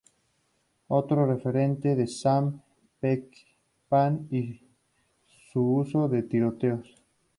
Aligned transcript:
Otro 0.87 1.27
referente 1.27 1.91
es 2.01 2.21
Sam 2.21 2.59
Peckinpah 2.99 4.13
y 4.31 4.59
su 5.51 5.63
uso 5.75 6.07
de 6.09 6.23
tiroteos. 6.23 6.95